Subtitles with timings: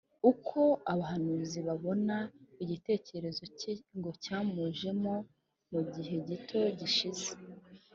[0.31, 0.59] Uko
[0.93, 2.15] abamuzi babona
[2.63, 5.13] igitekerezo cye ngo cyamujemo
[5.71, 7.29] mugihe gito gishize